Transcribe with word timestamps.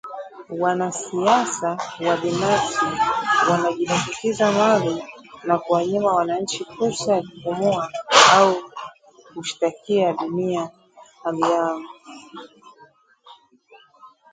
Wanasiasa 0.49 1.71
wabinafsi 2.07 2.85
wanajilimbikizia 3.51 4.51
mali 4.51 5.03
na 5.43 5.59
kuwanyima 5.59 6.13
wananchi 6.15 6.65
fursa 6.65 7.15
ya 7.15 7.21
kupumua 7.21 7.89
au 8.31 8.55
kushtakia 9.33 10.13
dunia 10.13 10.71
hali 11.23 11.41
yao 11.41 11.83